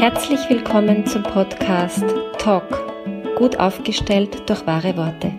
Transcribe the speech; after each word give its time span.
Herzlich 0.00 0.48
willkommen 0.48 1.04
zum 1.04 1.22
Podcast 1.22 2.02
Talk, 2.38 3.36
gut 3.36 3.58
aufgestellt 3.58 4.48
durch 4.48 4.66
wahre 4.66 4.96
Worte. 4.96 5.30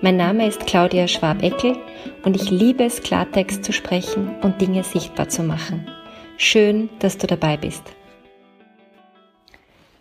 Mein 0.00 0.16
Name 0.16 0.46
ist 0.46 0.64
Claudia 0.64 1.08
Schwab-Eckel 1.08 1.76
und 2.22 2.36
ich 2.36 2.52
liebe 2.52 2.84
es, 2.84 3.02
Klartext 3.02 3.64
zu 3.64 3.72
sprechen 3.72 4.36
und 4.42 4.60
Dinge 4.60 4.84
sichtbar 4.84 5.28
zu 5.28 5.42
machen. 5.42 5.88
Schön, 6.36 6.88
dass 7.00 7.18
du 7.18 7.26
dabei 7.26 7.56
bist. 7.56 7.82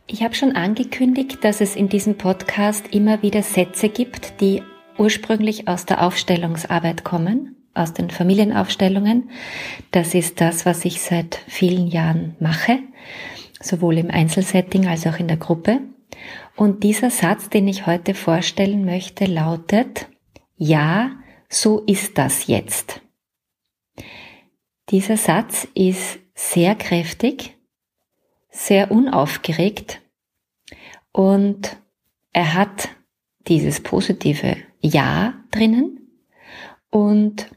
Ich 0.05 0.21
habe 0.21 0.35
schon 0.35 0.55
angekündigt, 0.55 1.43
dass 1.43 1.59
es 1.59 1.75
in 1.75 1.89
diesem 1.89 2.15
Podcast 2.15 2.93
immer 2.93 3.23
wieder 3.23 3.41
Sätze 3.41 3.89
gibt, 3.89 4.39
die 4.39 4.61
ursprünglich 4.99 5.67
aus 5.67 5.87
der 5.87 6.03
Aufstellungsarbeit 6.03 7.03
kommen, 7.03 7.55
aus 7.73 7.91
den 7.95 8.11
Familienaufstellungen. 8.11 9.31
Das 9.89 10.13
ist 10.13 10.41
das, 10.41 10.67
was 10.67 10.85
ich 10.85 11.01
seit 11.01 11.39
vielen 11.47 11.87
Jahren 11.87 12.35
mache, 12.39 12.77
sowohl 13.61 13.97
im 13.97 14.09
Einzelsetting 14.09 14.87
als 14.87 15.05
auch 15.07 15.19
in 15.19 15.27
der 15.27 15.37
Gruppe. 15.37 15.81
Und 16.55 16.83
dieser 16.83 17.09
Satz, 17.09 17.49
den 17.49 17.67
ich 17.67 17.85
heute 17.85 18.13
vorstellen 18.13 18.85
möchte, 18.85 19.25
lautet, 19.25 20.09
ja, 20.55 21.11
so 21.49 21.79
ist 21.85 22.17
das 22.17 22.47
jetzt. 22.47 23.01
Dieser 24.89 25.17
Satz 25.17 25.67
ist 25.75 26.19
sehr 26.33 26.75
kräftig, 26.75 27.57
sehr 28.49 28.91
unaufgeregt 28.91 30.01
und 31.11 31.77
er 32.31 32.53
hat 32.53 32.89
dieses 33.47 33.81
positive 33.81 34.57
Ja 34.79 35.33
drinnen 35.51 35.99
und 36.89 37.49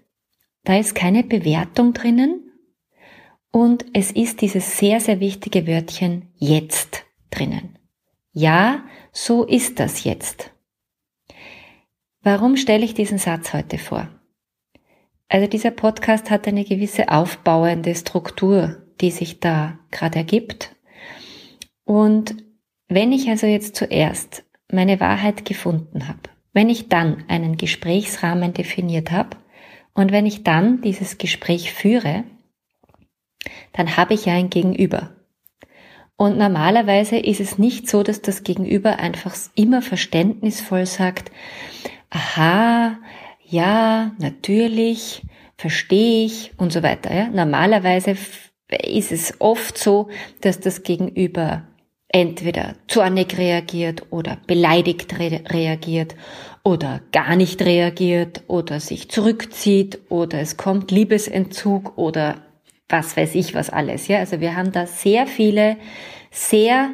da 0.64 0.78
ist 0.78 0.95
keine 0.95 1.25
Bewertung 1.25 1.92
drinnen 1.92 2.52
und 3.52 3.84
es 3.92 4.11
ist 4.11 4.41
dieses 4.41 4.79
sehr, 4.79 4.98
sehr 4.98 5.20
wichtige 5.20 5.67
Wörtchen 5.67 6.33
jetzt 6.36 7.05
drinnen. 7.31 7.78
Ja, 8.33 8.83
so 9.12 9.44
ist 9.44 9.78
das 9.78 10.05
jetzt. 10.05 10.50
Warum 12.22 12.56
stelle 12.56 12.84
ich 12.84 12.94
diesen 12.94 13.19
Satz 13.19 13.53
heute 13.53 13.78
vor? 13.78 14.09
Also 15.28 15.47
dieser 15.47 15.70
Podcast 15.70 16.31
hat 16.31 16.48
eine 16.48 16.64
gewisse 16.64 17.11
aufbauende 17.11 17.94
Struktur, 17.94 18.83
die 19.00 19.11
sich 19.11 19.41
da 19.41 19.78
gerade 19.91 20.19
ergibt. 20.19 20.75
Und 21.84 22.37
wenn 22.89 23.12
ich 23.12 23.28
also 23.28 23.47
jetzt 23.47 23.77
zuerst 23.77 24.44
meine 24.70 25.00
Wahrheit 25.00 25.44
gefunden 25.44 26.09
habe, 26.09 26.20
wenn 26.53 26.70
ich 26.70 26.89
dann 26.89 27.25
einen 27.28 27.56
Gesprächsrahmen 27.56 28.55
definiert 28.55 29.11
habe 29.11 29.37
und 29.94 30.12
wenn 30.12 30.27
ich 30.27 30.42
dann 30.42 30.81
dieses 30.81 31.19
Gespräch 31.19 31.72
führe, 31.72 32.25
dann 33.72 33.96
habe 33.96 34.14
ich 34.14 34.26
ja 34.26 34.34
ein 34.34 34.50
Gegenüber. 34.50 35.10
Und 36.16 36.38
normalerweise 36.38 37.16
ist 37.16 37.40
es 37.40 37.58
nicht 37.58 37.88
so, 37.88 38.02
dass 38.02 38.22
das 38.22 38.44
Gegenüber 38.44 38.98
einfach 38.98 39.34
immer 39.54 39.82
verständnisvoll 39.82 40.86
sagt, 40.86 41.32
aha, 42.10 42.98
ja, 43.44 44.12
natürlich, 44.18 45.22
verstehe 45.56 46.26
ich 46.26 46.52
und 46.56 46.72
so 46.72 46.82
weiter. 46.82 47.14
Ja? 47.14 47.28
Normalerweise 47.28 48.16
ist 48.82 49.12
es 49.12 49.40
oft 49.40 49.76
so, 49.78 50.08
dass 50.40 50.60
das 50.60 50.82
Gegenüber 50.82 51.64
entweder 52.08 52.74
zornig 52.88 53.38
reagiert 53.38 54.04
oder 54.10 54.38
beleidigt 54.46 55.18
re 55.18 55.42
reagiert 55.48 56.14
oder 56.62 57.00
gar 57.10 57.36
nicht 57.36 57.62
reagiert 57.62 58.42
oder 58.46 58.80
sich 58.80 59.10
zurückzieht 59.10 59.98
oder 60.10 60.40
es 60.40 60.56
kommt 60.56 60.90
Liebesentzug 60.90 61.96
oder 61.96 62.36
was 62.92 63.16
weiß 63.16 63.34
ich 63.34 63.54
was 63.54 63.70
alles. 63.70 64.06
Ja, 64.06 64.18
also 64.18 64.40
wir 64.40 64.54
haben 64.54 64.70
da 64.70 64.86
sehr 64.86 65.26
viele, 65.26 65.78
sehr, 66.30 66.90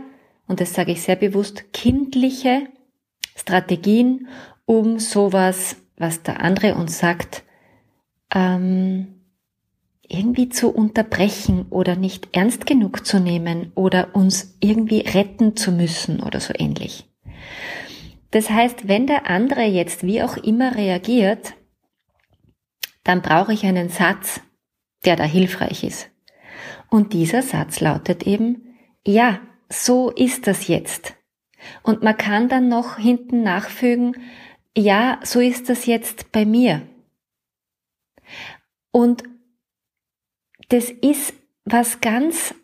und 0.47 0.61
das 0.61 0.73
sage 0.73 0.93
ich 0.93 1.03
sehr 1.03 1.17
bewusst, 1.17 1.73
kindliche 1.73 2.69
Strategien, 3.37 4.29
um 4.65 4.99
sowas, 4.99 5.77
was 5.97 6.23
der 6.23 6.43
andere 6.43 6.75
uns 6.77 6.99
sagt, 6.99 7.43
ähm, 8.35 9.19
irgendwie 10.09 10.49
zu 10.49 10.71
unterbrechen 10.71 11.67
oder 11.71 11.97
nicht 11.97 12.29
ernst 12.33 12.65
genug 12.65 13.05
zu 13.05 13.21
nehmen 13.21 13.73
oder 13.75 14.15
uns 14.15 14.57
irgendwie 14.61 15.01
retten 15.01 15.55
zu 15.57 15.71
müssen 15.71 16.23
oder 16.23 16.41
so 16.41 16.55
ähnlich. 16.57 17.05
Das 18.31 18.51
heißt, 18.51 18.89
wenn 18.89 19.07
der 19.07 19.29
andere 19.29 19.65
jetzt 19.65 20.03
wie 20.05 20.23
auch 20.23 20.37
immer 20.37 20.75
reagiert, 20.77 21.55
dann 23.05 23.23
brauche 23.23 23.53
ich 23.53 23.65
einen 23.65 23.89
Satz, 23.89 24.41
der 25.09 25.17
da 25.17 25.25
hilfreich 25.25 25.85
ist. 25.85 26.11
Und 26.91 27.15
dieser 27.15 27.41
Satz 27.41 27.81
lautet 27.81 28.25
eben, 28.25 28.77
ja, 29.07 29.41
so 29.71 30.11
ist 30.11 30.47
das 30.47 30.69
jetzt. 30.69 31.15
Und 31.83 32.03
man 32.03 32.15
kann 32.15 32.51
dann 32.51 32.69
noch 32.69 32.99
hinten 32.99 33.43
nachfügen, 33.43 34.17
ja, 34.77 35.19
so 35.25 35.41
ist 35.41 35.71
das 35.71 35.87
jetzt 35.87 36.31
bei 36.31 36.45
mir. 36.45 36.83
Und 38.91 39.23
das 40.69 40.91
ist 40.91 41.33
was 41.65 42.03
ganz 42.03 42.55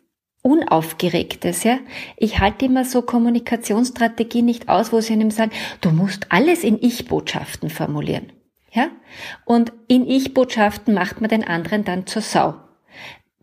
Unaufgeregtes, 0.43 1.63
ja. 1.63 1.79
Ich 2.15 2.39
halte 2.39 2.65
immer 2.65 2.85
so 2.85 3.01
Kommunikationsstrategie 3.01 4.43
nicht 4.43 4.69
aus, 4.69 4.93
wo 4.93 5.01
sie 5.01 5.13
einem 5.13 5.31
sagen, 5.31 5.51
du 5.81 5.89
musst 5.89 6.31
alles 6.31 6.63
in 6.63 6.77
Ich-Botschaften 6.79 7.71
formulieren, 7.71 8.31
ja. 8.75 8.89
Und 9.45 9.73
in 9.87 10.07
Ich-Botschaften 10.07 10.93
macht 10.93 11.21
man 11.21 11.29
den 11.29 11.43
anderen 11.43 11.83
dann 11.83 12.05
zur 12.05 12.21
Sau. 12.21 12.55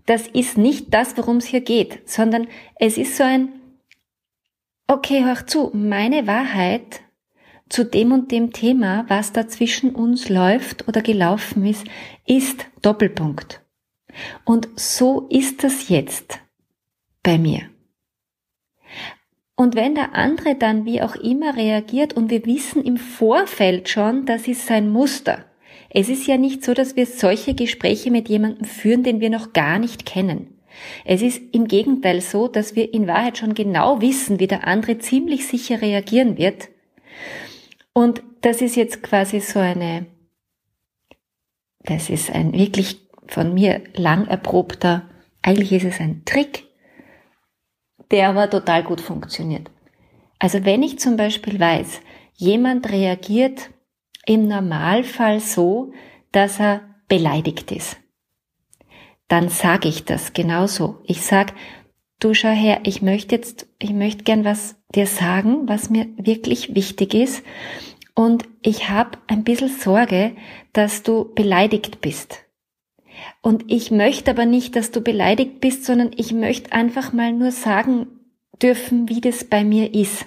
Das 0.06 0.26
ist 0.28 0.59
nicht 0.59 0.93
das, 0.93 1.16
worum 1.16 1.38
es 1.38 1.47
hier 1.47 1.60
geht, 1.60 2.09
sondern 2.09 2.48
es 2.76 2.98
ist 2.98 3.16
so 3.16 3.25
ein, 3.25 3.48
okay, 4.87 5.25
hör 5.25 5.47
zu, 5.47 5.70
meine 5.72 6.26
Wahrheit 6.26 7.00
zu 7.69 7.84
dem 7.84 8.12
und 8.12 8.31
dem 8.31 8.53
Thema, 8.53 9.04
was 9.09 9.32
da 9.32 9.48
zwischen 9.48 9.94
uns 9.94 10.28
läuft 10.28 10.88
oder 10.88 11.00
gelaufen 11.00 11.64
ist, 11.64 11.87
ist 12.26 12.66
Doppelpunkt. 12.82 13.62
Und 14.44 14.69
so 14.76 15.26
ist 15.31 15.64
das 15.64 15.88
jetzt 15.88 16.38
bei 17.22 17.38
mir. 17.38 17.72
Und 19.54 19.74
wenn 19.74 19.94
der 19.94 20.14
andere 20.14 20.54
dann 20.54 20.84
wie 20.84 21.02
auch 21.02 21.14
immer 21.14 21.56
reagiert 21.56 22.14
und 22.14 22.30
wir 22.30 22.44
wissen 22.46 22.84
im 22.84 22.96
Vorfeld 22.96 23.88
schon, 23.88 24.24
das 24.26 24.48
ist 24.48 24.66
sein 24.66 24.90
Muster. 24.90 25.44
Es 25.90 26.08
ist 26.08 26.26
ja 26.26 26.38
nicht 26.38 26.64
so, 26.64 26.72
dass 26.72 26.96
wir 26.96 27.06
solche 27.06 27.54
Gespräche 27.54 28.10
mit 28.10 28.28
jemandem 28.28 28.64
führen, 28.64 29.02
den 29.02 29.20
wir 29.20 29.28
noch 29.28 29.52
gar 29.52 29.78
nicht 29.78 30.06
kennen. 30.06 30.58
Es 31.04 31.20
ist 31.20 31.42
im 31.52 31.68
Gegenteil 31.68 32.22
so, 32.22 32.48
dass 32.48 32.76
wir 32.76 32.94
in 32.94 33.06
Wahrheit 33.06 33.36
schon 33.36 33.54
genau 33.54 34.00
wissen, 34.00 34.40
wie 34.40 34.46
der 34.46 34.66
andere 34.66 34.98
ziemlich 34.98 35.46
sicher 35.46 35.82
reagieren 35.82 36.38
wird. 36.38 36.69
Und 37.92 38.22
das 38.40 38.62
ist 38.62 38.74
jetzt 38.74 39.02
quasi 39.02 39.40
so 39.40 39.58
eine, 39.58 40.06
das 41.80 42.08
ist 42.08 42.30
ein 42.30 42.54
wirklich 42.54 43.00
von 43.26 43.52
mir 43.52 43.82
lang 43.94 44.26
erprobter, 44.26 45.08
eigentlich 45.42 45.72
ist 45.72 45.84
es 45.84 46.00
ein 46.00 46.22
Trick, 46.24 46.64
der 48.12 48.28
aber 48.28 48.49
total 48.49 48.84
gut 48.84 49.00
funktioniert. 49.00 49.71
Also 50.39 50.65
wenn 50.65 50.83
ich 50.83 50.99
zum 50.99 51.17
Beispiel 51.17 51.59
weiß, 51.59 52.00
jemand 52.34 52.91
reagiert 52.91 53.71
im 54.27 54.49
Normalfall 54.49 55.41
so, 55.41 55.93
dass 56.31 56.61
er 56.61 56.83
beleidigt 57.09 57.73
ist, 57.73 57.97
dann 59.28 59.49
sage 59.49 59.89
ich 59.89 60.05
das 60.05 60.33
genauso. 60.33 61.00
Ich 61.05 61.23
sag, 61.23 61.55
du 62.21 62.34
schau 62.34 62.50
her, 62.50 62.81
ich 62.84 63.03
möchte 63.03 63.34
jetzt, 63.34 63.67
ich 63.78 63.93
möchte 63.93 64.25
gern 64.25 64.44
was 64.44 64.77
dir 64.94 65.06
sagen, 65.06 65.69
was 65.69 65.91
mir 65.91 66.06
wirklich 66.17 66.75
wichtig 66.75 67.15
ist. 67.15 67.43
Und 68.15 68.44
ich 68.61 68.91
habe 68.91 69.19
ein 69.27 69.43
bisschen 69.43 69.71
Sorge, 69.71 70.37
dass 70.73 71.03
du 71.03 71.33
beleidigt 71.34 72.00
bist. 72.00 72.44
Und 73.41 73.71
ich 73.71 73.91
möchte 73.91 74.31
aber 74.31 74.47
nicht, 74.47 74.76
dass 74.76 74.91
du 74.91 75.00
beleidigt 75.00 75.61
bist, 75.61 75.85
sondern 75.85 76.11
ich 76.17 76.32
möchte 76.32 76.73
einfach 76.73 77.12
mal 77.12 77.32
nur 77.32 77.50
sagen 77.50 78.06
dürfen, 78.62 79.09
wie 79.09 79.20
das 79.20 79.44
bei 79.44 79.64
mir 79.64 79.94
ist. 79.94 80.26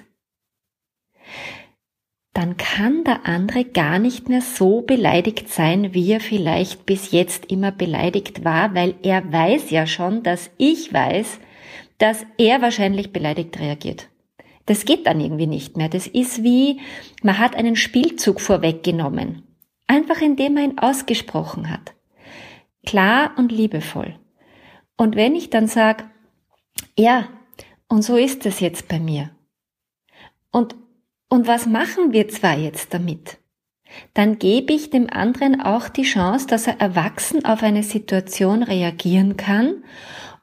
Dann 2.33 2.57
kann 2.57 3.05
der 3.05 3.25
andere 3.25 3.63
gar 3.63 3.97
nicht 3.97 4.27
mehr 4.27 4.41
so 4.41 4.81
beleidigt 4.81 5.47
sein, 5.47 5.93
wie 5.93 6.11
er 6.11 6.19
vielleicht 6.19 6.85
bis 6.85 7.11
jetzt 7.11 7.49
immer 7.49 7.71
beleidigt 7.71 8.43
war, 8.43 8.75
weil 8.75 8.95
er 9.03 9.31
weiß 9.31 9.69
ja 9.69 9.87
schon, 9.87 10.21
dass 10.21 10.51
ich 10.57 10.91
weiß, 10.91 11.39
dass 11.97 12.25
er 12.37 12.61
wahrscheinlich 12.61 13.13
beleidigt 13.13 13.57
reagiert. 13.57 14.09
Das 14.65 14.83
geht 14.83 15.07
dann 15.07 15.21
irgendwie 15.21 15.47
nicht 15.47 15.77
mehr. 15.77 15.87
Das 15.87 16.07
ist 16.07 16.43
wie, 16.43 16.81
man 17.23 17.37
hat 17.37 17.55
einen 17.55 17.77
Spielzug 17.77 18.41
vorweggenommen. 18.41 19.43
Einfach 19.87 20.19
indem 20.21 20.55
man 20.55 20.71
ihn 20.71 20.79
ausgesprochen 20.79 21.69
hat 21.69 21.94
klar 22.85 23.31
und 23.37 23.51
liebevoll. 23.51 24.15
Und 24.97 25.15
wenn 25.15 25.35
ich 25.35 25.49
dann 25.49 25.67
sage, 25.67 26.05
ja, 26.97 27.27
und 27.87 28.01
so 28.01 28.15
ist 28.15 28.45
es 28.45 28.59
jetzt 28.59 28.87
bei 28.87 28.99
mir. 28.99 29.31
Und, 30.51 30.75
und 31.29 31.47
was 31.47 31.65
machen 31.65 32.13
wir 32.13 32.27
zwar 32.29 32.57
jetzt 32.57 32.93
damit? 32.93 33.37
Dann 34.13 34.39
gebe 34.39 34.73
ich 34.73 34.89
dem 34.89 35.09
anderen 35.09 35.61
auch 35.61 35.89
die 35.89 36.03
Chance, 36.03 36.47
dass 36.47 36.67
er 36.67 36.79
erwachsen 36.79 37.45
auf 37.45 37.63
eine 37.63 37.83
Situation 37.83 38.63
reagieren 38.63 39.37
kann 39.37 39.83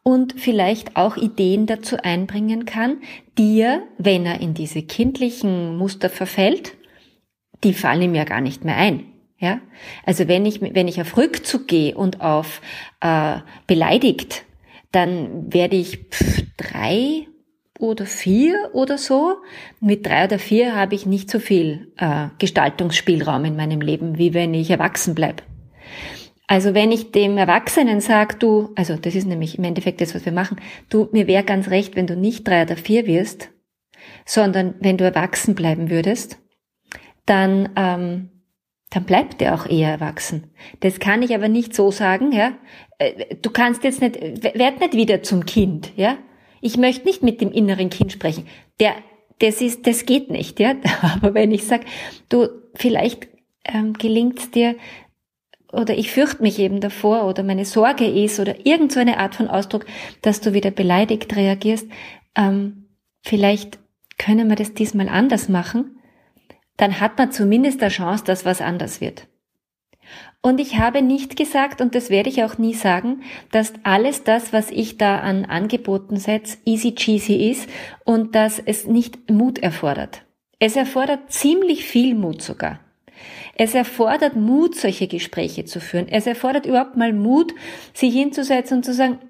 und 0.02 0.34
vielleicht 0.38 0.96
auch 0.96 1.16
Ideen 1.16 1.66
dazu 1.66 1.96
einbringen 2.02 2.64
kann, 2.64 2.98
die 3.38 3.60
er, 3.60 3.82
wenn 3.98 4.26
er 4.26 4.40
in 4.40 4.54
diese 4.54 4.82
kindlichen 4.82 5.76
Muster 5.76 6.10
verfällt, 6.10 6.76
die 7.64 7.74
fallen 7.74 8.02
ihm 8.02 8.14
ja 8.14 8.24
gar 8.24 8.40
nicht 8.40 8.64
mehr 8.64 8.76
ein. 8.76 9.11
Ja, 9.42 9.60
also 10.06 10.28
wenn 10.28 10.46
ich 10.46 10.60
wenn 10.62 10.86
ich 10.86 11.00
auf 11.00 11.16
Rückzug 11.16 11.66
gehe 11.66 11.96
und 11.96 12.20
auf 12.20 12.60
äh, 13.00 13.38
beleidigt, 13.66 14.44
dann 14.92 15.52
werde 15.52 15.74
ich 15.74 15.98
pff, 16.10 16.44
drei 16.56 17.26
oder 17.80 18.06
vier 18.06 18.70
oder 18.72 18.98
so. 18.98 19.34
Mit 19.80 20.06
drei 20.06 20.26
oder 20.26 20.38
vier 20.38 20.76
habe 20.76 20.94
ich 20.94 21.06
nicht 21.06 21.28
so 21.28 21.40
viel 21.40 21.92
äh, 21.96 22.28
Gestaltungsspielraum 22.38 23.44
in 23.44 23.56
meinem 23.56 23.80
Leben, 23.80 24.16
wie 24.16 24.32
wenn 24.32 24.54
ich 24.54 24.70
erwachsen 24.70 25.16
bleib. 25.16 25.42
Also 26.46 26.72
wenn 26.72 26.92
ich 26.92 27.10
dem 27.10 27.36
Erwachsenen 27.36 28.00
sage, 28.00 28.36
du, 28.38 28.70
also 28.76 28.94
das 28.94 29.16
ist 29.16 29.26
nämlich 29.26 29.58
im 29.58 29.64
Endeffekt 29.64 30.00
das, 30.00 30.14
was 30.14 30.24
wir 30.24 30.32
machen, 30.32 30.60
du, 30.88 31.08
mir 31.10 31.26
wäre 31.26 31.42
ganz 31.42 31.68
recht, 31.68 31.96
wenn 31.96 32.06
du 32.06 32.14
nicht 32.14 32.46
drei 32.46 32.62
oder 32.62 32.76
vier 32.76 33.06
wirst, 33.06 33.50
sondern 34.24 34.74
wenn 34.78 34.98
du 34.98 35.04
erwachsen 35.04 35.56
bleiben 35.56 35.90
würdest, 35.90 36.38
dann, 37.26 37.70
ähm, 37.74 38.28
dann 38.92 39.04
bleibt 39.04 39.40
er 39.40 39.54
auch 39.54 39.66
eher 39.66 39.88
erwachsen. 39.88 40.50
Das 40.80 41.00
kann 41.00 41.22
ich 41.22 41.34
aber 41.34 41.48
nicht 41.48 41.74
so 41.74 41.90
sagen, 41.90 42.30
ja. 42.30 42.52
Äh, 42.98 43.36
du 43.36 43.50
kannst 43.50 43.84
jetzt 43.84 44.02
nicht, 44.02 44.20
werd 44.20 44.80
nicht 44.80 44.92
wieder 44.92 45.22
zum 45.22 45.46
Kind, 45.46 45.92
ja. 45.96 46.18
Ich 46.60 46.76
möchte 46.76 47.06
nicht 47.06 47.22
mit 47.22 47.40
dem 47.40 47.50
inneren 47.50 47.88
Kind 47.88 48.12
sprechen. 48.12 48.46
Der, 48.80 48.94
das 49.38 49.62
ist, 49.62 49.86
das 49.86 50.04
geht 50.04 50.30
nicht, 50.30 50.60
ja. 50.60 50.74
Aber 51.00 51.32
wenn 51.32 51.52
ich 51.52 51.64
sage, 51.64 51.86
du, 52.28 52.48
vielleicht 52.74 53.28
ähm, 53.64 53.94
gelingt 53.94 54.54
dir, 54.54 54.76
oder 55.72 55.96
ich 55.96 56.10
fürchte 56.10 56.42
mich 56.42 56.58
eben 56.58 56.80
davor, 56.80 57.24
oder 57.24 57.42
meine 57.42 57.64
Sorge 57.64 58.06
ist, 58.06 58.40
oder 58.40 58.66
irgend 58.66 58.92
so 58.92 59.00
eine 59.00 59.16
Art 59.18 59.34
von 59.34 59.48
Ausdruck, 59.48 59.86
dass 60.20 60.42
du 60.42 60.52
wieder 60.52 60.70
beleidigt 60.70 61.34
reagierst, 61.34 61.88
ähm, 62.36 62.88
vielleicht 63.22 63.78
können 64.18 64.50
wir 64.50 64.56
das 64.56 64.74
diesmal 64.74 65.08
anders 65.08 65.48
machen, 65.48 65.96
dann 66.82 66.98
hat 66.98 67.16
man 67.16 67.30
zumindest 67.30 67.80
eine 67.80 67.92
Chance, 67.92 68.24
dass 68.24 68.44
was 68.44 68.60
anders 68.60 69.00
wird. 69.00 69.28
Und 70.40 70.58
ich 70.58 70.78
habe 70.78 71.00
nicht 71.00 71.36
gesagt, 71.36 71.80
und 71.80 71.94
das 71.94 72.10
werde 72.10 72.28
ich 72.28 72.42
auch 72.42 72.58
nie 72.58 72.74
sagen, 72.74 73.22
dass 73.52 73.72
alles 73.84 74.24
das, 74.24 74.52
was 74.52 74.72
ich 74.72 74.98
da 74.98 75.20
an 75.20 75.44
Angeboten 75.44 76.16
setze, 76.16 76.58
easy 76.64 76.96
cheesy 76.96 77.50
ist 77.50 77.68
und 78.04 78.34
dass 78.34 78.58
es 78.58 78.84
nicht 78.88 79.30
Mut 79.30 79.60
erfordert. 79.60 80.24
Es 80.58 80.74
erfordert 80.74 81.30
ziemlich 81.30 81.84
viel 81.84 82.16
Mut 82.16 82.42
sogar. 82.42 82.80
Es 83.54 83.76
erfordert 83.76 84.34
Mut, 84.34 84.74
solche 84.74 85.06
Gespräche 85.06 85.64
zu 85.64 85.78
führen. 85.78 86.08
Es 86.08 86.26
erfordert 86.26 86.66
überhaupt 86.66 86.96
mal 86.96 87.12
Mut, 87.12 87.54
sich 87.94 88.12
hinzusetzen 88.12 88.78
und 88.78 88.84
zu 88.84 88.92
sagen, 88.92 89.20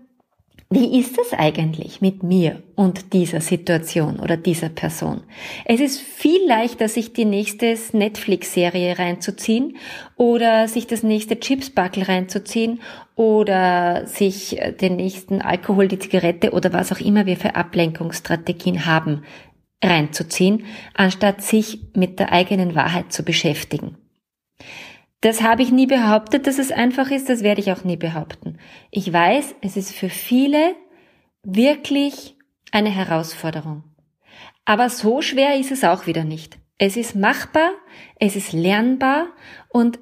wie 0.74 0.98
ist 0.98 1.18
es 1.18 1.32
eigentlich 1.32 2.00
mit 2.00 2.22
mir 2.22 2.62
und 2.76 3.12
dieser 3.12 3.40
Situation 3.40 4.18
oder 4.18 4.36
dieser 4.36 4.70
Person? 4.70 5.22
Es 5.64 5.80
ist 5.80 6.00
viel 6.00 6.46
leichter, 6.46 6.88
sich 6.88 7.12
die 7.12 7.26
nächste 7.26 7.76
Netflix-Serie 7.92 8.98
reinzuziehen 8.98 9.76
oder 10.16 10.68
sich 10.68 10.86
das 10.86 11.02
nächste 11.02 11.38
Chipsbackel 11.38 12.04
reinzuziehen 12.04 12.80
oder 13.16 14.06
sich 14.06 14.58
äh, 14.58 14.72
den 14.72 14.96
nächsten 14.96 15.42
Alkohol, 15.42 15.88
die 15.88 15.98
Zigarette 15.98 16.52
oder 16.52 16.72
was 16.72 16.90
auch 16.90 17.00
immer 17.00 17.26
wir 17.26 17.36
für 17.36 17.54
Ablenkungsstrategien 17.54 18.86
haben, 18.86 19.24
reinzuziehen, 19.84 20.64
anstatt 20.94 21.42
sich 21.42 21.80
mit 21.94 22.18
der 22.18 22.32
eigenen 22.32 22.74
Wahrheit 22.74 23.12
zu 23.12 23.24
beschäftigen. 23.24 23.98
Das 25.22 25.40
habe 25.40 25.62
ich 25.62 25.70
nie 25.70 25.86
behauptet, 25.86 26.48
dass 26.48 26.58
es 26.58 26.72
einfach 26.72 27.10
ist, 27.12 27.28
das 27.28 27.44
werde 27.44 27.60
ich 27.60 27.70
auch 27.70 27.84
nie 27.84 27.96
behaupten. 27.96 28.58
Ich 28.90 29.10
weiß, 29.12 29.54
es 29.62 29.76
ist 29.76 29.92
für 29.92 30.10
viele 30.10 30.74
wirklich 31.44 32.36
eine 32.72 32.90
Herausforderung. 32.90 33.84
Aber 34.64 34.90
so 34.90 35.22
schwer 35.22 35.56
ist 35.56 35.70
es 35.70 35.84
auch 35.84 36.06
wieder 36.06 36.24
nicht. 36.24 36.58
Es 36.76 36.96
ist 36.96 37.14
machbar, 37.14 37.70
es 38.18 38.34
ist 38.34 38.52
lernbar 38.52 39.28
und 39.68 40.00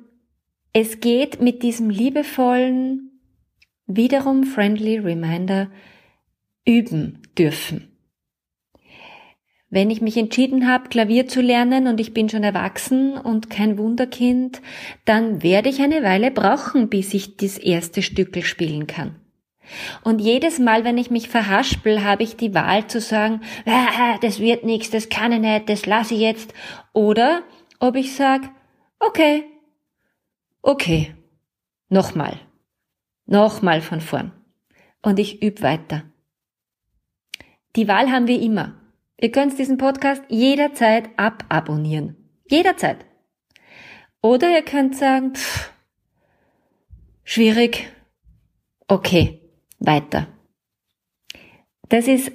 es 0.73 1.01
geht 1.01 1.43
mit 1.43 1.63
diesem 1.63 1.91
liebevollen, 1.91 3.21
wiederum 3.87 4.45
friendly 4.45 4.99
Reminder 4.99 5.71
üben 6.65 7.21
dürfen. 7.37 7.90
Wenn 9.73 9.89
ich 9.91 10.01
mich 10.01 10.17
entschieden 10.17 10.69
habe, 10.69 10.89
Klavier 10.89 11.29
zu 11.29 11.41
lernen 11.41 11.87
und 11.87 12.01
ich 12.01 12.13
bin 12.13 12.29
schon 12.29 12.43
erwachsen 12.43 13.17
und 13.17 13.51
kein 13.51 13.79
Wunderkind, 13.79 14.61
dann 15.05 15.45
werde 15.45 15.69
ich 15.69 15.81
eine 15.81 16.03
Weile 16.03 16.33
brauchen, 16.33 16.89
bis 16.89 17.15
ich 17.15 17.37
das 17.37 17.57
erste 17.57 18.03
Stückel 18.03 18.43
spielen 18.43 18.89
kann. 18.89 19.15
Und 20.03 20.21
jedes 20.21 20.59
Mal, 20.59 20.83
wenn 20.83 20.99
ich 20.99 21.13
mich 21.13 21.29
verhaspel, 21.29 22.03
habe 22.03 22.25
ich 22.25 22.37
die 22.37 22.53
Wahl 22.53 22.89
zu 22.89 23.01
sagen, 23.01 23.43
ah, 23.65 24.19
das 24.21 24.41
wird 24.41 24.65
nichts, 24.65 24.91
das 24.91 25.09
kann 25.09 25.31
ich 25.31 25.39
nicht, 25.39 25.69
das 25.69 25.87
lasse 25.87 26.15
ich 26.15 26.21
jetzt. 26.21 26.53
Oder 26.93 27.43
ob 27.79 27.95
ich 27.95 28.17
sage, 28.17 28.49
okay, 28.99 29.45
okay, 30.63 31.15
nochmal, 31.89 32.41
nochmal 33.27 33.81
von 33.83 34.01
vorn. 34.01 34.33
Und 35.01 35.21
ich 35.21 35.41
übe 35.43 35.63
weiter. 35.63 36.03
Die 37.77 37.87
Wahl 37.87 38.11
haben 38.11 38.27
wir 38.27 38.43
immer. 38.43 38.80
Ihr 39.23 39.31
könnt 39.31 39.59
diesen 39.59 39.77
Podcast 39.77 40.23
jederzeit 40.29 41.11
ababonnieren. 41.19 42.17
Jederzeit. 42.49 43.05
Oder 44.23 44.51
ihr 44.51 44.63
könnt 44.63 44.97
sagen, 44.97 45.35
pff, 45.35 45.71
schwierig. 47.23 47.93
Okay, 48.89 49.43
weiter. 49.79 50.27
Das 51.91 52.09
ist 52.09 52.33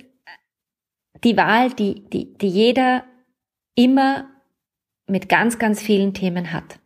die 1.23 1.35
Wahl, 1.37 1.71
die, 1.71 2.07
die, 2.09 2.37
die 2.37 2.49
jeder 2.49 3.03
immer 3.73 4.29
mit 5.07 5.27
ganz, 5.27 5.57
ganz 5.57 5.81
vielen 5.81 6.13
Themen 6.13 6.53
hat. 6.53 6.79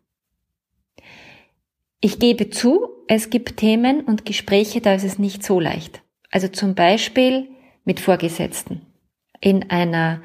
Ich 1.99 2.19
gebe 2.19 2.49
zu, 2.49 2.87
es 3.09 3.29
gibt 3.29 3.57
Themen 3.57 4.01
und 4.01 4.23
Gespräche, 4.23 4.79
da 4.79 4.93
ist 4.93 5.03
es 5.03 5.19
nicht 5.19 5.43
so 5.43 5.59
leicht. 5.59 6.01
Also 6.31 6.47
zum 6.47 6.73
Beispiel 6.73 7.49
mit 7.83 7.99
Vorgesetzten 7.99 8.88
in 9.41 9.69
einer 9.69 10.21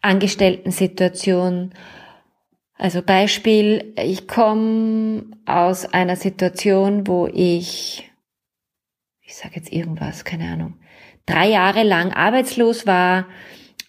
Angestellten-Situation. 0.00 1.72
Also 2.78 3.02
Beispiel, 3.02 3.94
ich 3.96 4.28
komme 4.28 5.24
aus 5.46 5.86
einer 5.86 6.16
Situation, 6.16 7.06
wo 7.06 7.26
ich, 7.26 8.10
ich 9.22 9.34
sage 9.34 9.56
jetzt 9.56 9.72
irgendwas, 9.72 10.24
keine 10.24 10.50
Ahnung, 10.52 10.74
drei 11.24 11.48
Jahre 11.48 11.82
lang 11.82 12.12
arbeitslos 12.12 12.86
war, 12.86 13.26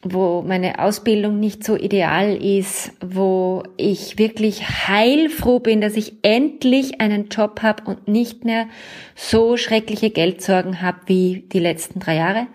wo 0.04 0.42
meine 0.42 0.80
Ausbildung 0.80 1.40
nicht 1.40 1.64
so 1.64 1.76
ideal 1.76 2.36
ist, 2.36 2.92
wo 3.02 3.64
ich 3.78 4.18
wirklich 4.18 4.88
heilfroh 4.88 5.60
bin, 5.60 5.82
dass 5.82 5.96
ich 5.96 6.24
endlich 6.24 7.02
einen 7.02 7.30
Job 7.30 7.62
habe 7.64 7.84
und 7.86 8.08
nicht 8.08 8.46
mehr 8.46 8.68
so 9.16 9.58
schreckliche 9.58 10.12
Geldsorgen 10.12 10.82
habe 10.82 11.00
wie 11.08 11.48
die 11.52 11.60
letzten 11.60 12.00
drei 12.00 12.16
Jahre, 12.16 12.48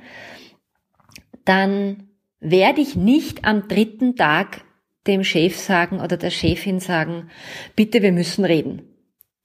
dann 1.44 2.11
werde 2.42 2.80
ich 2.80 2.96
nicht 2.96 3.44
am 3.44 3.68
dritten 3.68 4.16
Tag 4.16 4.64
dem 5.06 5.24
Chef 5.24 5.56
sagen 5.56 6.00
oder 6.00 6.16
der 6.16 6.30
Chefin 6.30 6.80
sagen, 6.80 7.30
bitte, 7.74 8.02
wir 8.02 8.12
müssen 8.12 8.44
reden. 8.44 8.82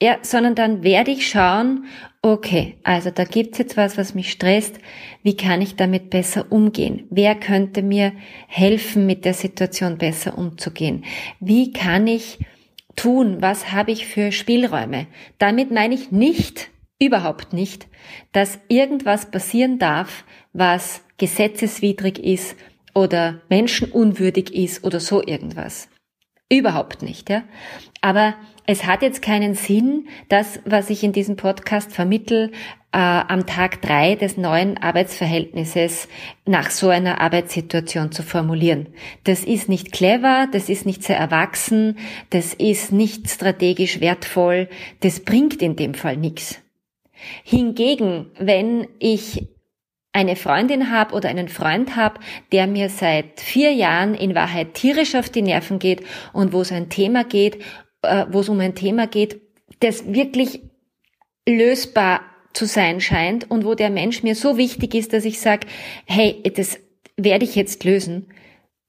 Ja, 0.01 0.17
sondern 0.21 0.53
dann 0.53 0.83
werde 0.83 1.09
ich 1.09 1.27
schauen, 1.27 1.85
okay, 2.21 2.77
also 2.83 3.09
da 3.09 3.23
gibt's 3.23 3.57
jetzt 3.57 3.77
was, 3.77 3.97
was 3.97 4.13
mich 4.13 4.31
stresst. 4.31 4.79
Wie 5.23 5.35
kann 5.35 5.61
ich 5.61 5.75
damit 5.75 6.11
besser 6.11 6.51
umgehen? 6.51 7.07
Wer 7.09 7.33
könnte 7.33 7.81
mir 7.81 8.13
helfen, 8.47 9.07
mit 9.07 9.25
der 9.25 9.33
Situation 9.33 9.97
besser 9.97 10.37
umzugehen? 10.37 11.03
Wie 11.39 11.73
kann 11.73 12.05
ich 12.05 12.37
tun? 12.95 13.37
Was 13.39 13.71
habe 13.71 13.91
ich 13.91 14.05
für 14.05 14.31
Spielräume? 14.31 15.07
Damit 15.39 15.71
meine 15.71 15.95
ich 15.95 16.11
nicht, 16.11 16.69
überhaupt 16.99 17.53
nicht, 17.53 17.87
dass 18.33 18.59
irgendwas 18.67 19.31
passieren 19.31 19.79
darf, 19.79 20.25
was 20.53 21.03
gesetzeswidrig 21.17 22.19
ist 22.19 22.55
oder 22.97 23.41
menschenunwürdig 23.47 24.55
ist 24.55 24.83
oder 24.83 24.99
so 24.99 25.21
irgendwas. 25.21 25.87
Überhaupt 26.49 27.03
nicht, 27.03 27.29
ja. 27.29 27.43
Aber 28.01 28.33
es 28.65 28.85
hat 28.85 29.03
jetzt 29.03 29.21
keinen 29.21 29.53
Sinn, 29.53 30.07
das, 30.29 30.59
was 30.65 30.89
ich 30.89 31.03
in 31.03 31.11
diesem 31.11 31.35
Podcast 31.35 31.91
vermittel, 31.91 32.51
äh, 32.91 32.97
am 32.97 33.45
Tag 33.45 33.83
drei 33.83 34.15
des 34.15 34.37
neuen 34.37 34.79
Arbeitsverhältnisses 34.79 36.07
nach 36.45 36.71
so 36.71 36.89
einer 36.89 37.21
Arbeitssituation 37.21 38.11
zu 38.11 38.23
formulieren. 38.23 38.87
Das 39.25 39.43
ist 39.43 39.69
nicht 39.69 39.91
clever, 39.91 40.47
das 40.51 40.67
ist 40.67 40.87
nicht 40.87 41.03
sehr 41.03 41.17
erwachsen, 41.17 41.99
das 42.31 42.55
ist 42.55 42.91
nicht 42.91 43.29
strategisch 43.29 43.99
wertvoll, 43.99 44.69
das 45.01 45.19
bringt 45.19 45.61
in 45.61 45.75
dem 45.75 45.93
Fall 45.93 46.17
nichts. 46.17 46.61
Hingegen, 47.43 48.31
wenn 48.39 48.87
ich 48.97 49.47
eine 50.13 50.35
Freundin 50.35 50.91
habe 50.91 51.13
oder 51.13 51.29
einen 51.29 51.49
Freund 51.49 51.95
habe, 51.95 52.19
der 52.51 52.67
mir 52.67 52.89
seit 52.89 53.39
vier 53.39 53.73
Jahren 53.73 54.15
in 54.15 54.35
Wahrheit 54.35 54.73
tierisch 54.73 55.15
auf 55.15 55.29
die 55.29 55.41
Nerven 55.41 55.79
geht 55.79 56.03
und 56.33 56.53
wo 56.53 56.61
es 56.61 56.71
ein 56.71 56.89
Thema 56.89 57.23
geht, 57.23 57.61
äh, 58.01 58.25
wo 58.29 58.39
es 58.39 58.49
um 58.49 58.59
ein 58.59 58.75
Thema 58.75 59.07
geht, 59.07 59.41
das 59.79 60.11
wirklich 60.11 60.61
lösbar 61.47 62.21
zu 62.53 62.65
sein 62.65 62.99
scheint 62.99 63.49
und 63.49 63.65
wo 63.65 63.75
der 63.75 63.89
Mensch 63.89 64.23
mir 64.23 64.35
so 64.35 64.57
wichtig 64.57 64.95
ist, 64.95 65.13
dass 65.13 65.25
ich 65.25 65.39
sage, 65.39 65.67
hey, 66.05 66.41
das 66.55 66.79
werde 67.15 67.45
ich 67.45 67.55
jetzt 67.55 67.83
lösen, 67.83 68.27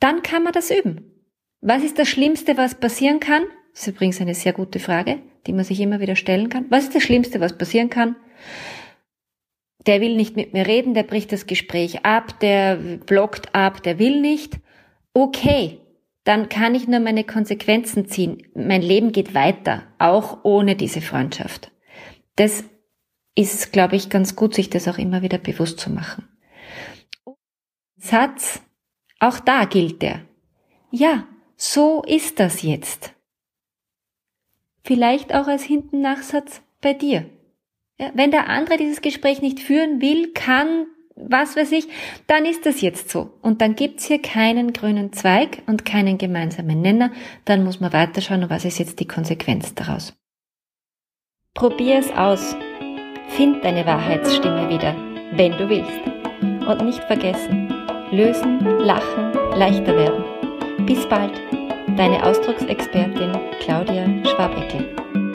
dann 0.01 0.23
kann 0.23 0.43
man 0.43 0.53
das 0.53 0.71
üben. 0.71 1.13
Was 1.61 1.83
ist 1.83 1.99
das 1.99 2.09
Schlimmste, 2.09 2.57
was 2.57 2.77
passieren 2.77 3.21
kann? 3.21 3.43
Das 3.73 3.83
ist 3.83 3.89
übrigens 3.89 4.21
eine 4.21 4.35
sehr 4.35 4.53
gute 4.53 4.79
Frage, 4.79 5.19
die 5.47 5.53
man 5.53 5.65
sich 5.65 5.81
immer 5.81 6.01
wieder 6.01 6.17
stellen 6.17 6.49
kann. 6.49 6.67
Was 6.71 6.85
ist 6.85 6.95
das 6.95 7.03
Schlimmste, 7.03 7.41
was 7.41 7.59
passieren 7.59 7.91
kann? 7.91 8.17
Der 9.89 10.03
will 10.03 10.17
nicht 10.17 10.37
mit 10.37 10.53
mir 10.53 10.67
reden, 10.67 10.93
der 10.93 11.03
bricht 11.03 11.33
das 11.33 11.47
Gespräch 11.47 12.05
ab, 12.05 12.39
der 12.41 12.77
blockt 12.77 13.55
ab, 13.55 13.83
der 13.83 13.99
will 13.99 14.21
nicht. 14.21 14.61
Okay, 15.15 15.81
dann 16.25 16.51
kann 16.51 16.75
ich 16.75 16.87
nur 16.87 17.01
meine 17.01 17.25
Konsequenzen 17.25 18.07
ziehen. 18.07 18.47
Mein 18.55 18.83
Leben 18.83 19.13
geht 19.13 19.33
weiter, 19.33 19.85
auch 19.99 20.45
ohne 20.45 20.77
diese 20.77 21.01
Freundschaft. 21.01 21.73
Das 22.37 22.65
ist, 23.35 23.73
glaube 23.73 23.97
ich, 23.97 24.11
ganz 24.11 24.37
gut, 24.37 24.55
sich 24.55 24.69
das 24.69 24.89
auch 24.89 24.99
immer 24.99 25.23
wieder 25.23 25.39
bewusst 25.39 25.81
zu 25.81 25.91
machen. 25.91 26.29
Satz, 27.97 28.61
auch 29.21 29.41
da 29.41 29.65
gilt 29.65 30.03
der. 30.03 30.21
Ja, 30.91 31.27
so 31.57 32.03
ist 32.03 32.41
das 32.41 32.61
jetzt. 32.61 33.15
Vielleicht 34.85 35.35
auch 35.35 35.47
als 35.47 35.63
Hinten-Nachsatz 35.63 36.61
bei 36.83 36.93
dir. 36.93 37.31
Ja, 38.01 38.11
wenn 38.15 38.31
der 38.31 38.49
andere 38.49 38.77
dieses 38.77 39.01
Gespräch 39.01 39.43
nicht 39.43 39.59
führen 39.59 40.01
will, 40.01 40.33
kann, 40.33 40.87
was 41.17 41.57
weiß 41.57 41.73
ich, 41.73 41.89
dann 42.29 42.45
ist 42.45 42.65
das 42.65 42.81
jetzt 42.81 43.11
so. 43.11 43.31
Und 43.43 43.61
dann 43.61 43.75
gibt's 43.75 44.05
hier 44.05 44.23
keinen 44.23 44.73
grünen 44.73 45.13
Zweig 45.13 45.63
und 45.67 45.85
keinen 45.85 46.17
gemeinsamen 46.17 46.81
Nenner. 46.81 47.11
Dann 47.45 47.65
muss 47.65 47.81
man 47.81 47.93
weiterschauen, 47.93 48.49
was 48.49 48.65
ist 48.65 48.79
jetzt 48.79 49.01
die 49.01 49.09
Konsequenz 49.09 49.75
daraus. 49.75 50.15
Probier 51.55 51.99
es 51.99 52.13
aus. 52.13 52.57
Find 53.31 53.65
deine 53.65 53.85
Wahrheitsstimme 53.85 54.69
wieder, 54.69 54.95
wenn 55.33 55.53
du 55.59 55.69
willst. 55.69 56.69
Und 56.69 56.85
nicht 56.85 57.03
vergessen, 57.05 57.69
lösen, 58.13 58.61
lachen, 58.79 59.33
leichter 59.59 59.97
werden. 59.97 60.87
Bis 60.87 61.05
bald, 61.09 61.33
deine 61.97 62.25
Ausdrucksexpertin 62.25 63.33
Claudia 63.61 64.07
Schwabeckel. 64.25 65.28